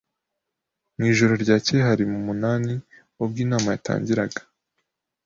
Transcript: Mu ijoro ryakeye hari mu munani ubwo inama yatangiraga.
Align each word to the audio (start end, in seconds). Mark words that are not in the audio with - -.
Mu 0.95 1.03
ijoro 1.11 1.33
ryakeye 1.43 1.81
hari 1.89 2.03
mu 2.11 2.19
munani 2.27 2.73
ubwo 3.23 3.37
inama 3.45 3.67
yatangiraga. 3.73 4.39